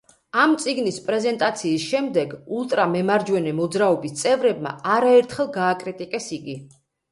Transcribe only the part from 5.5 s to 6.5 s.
გააკრიტიკეს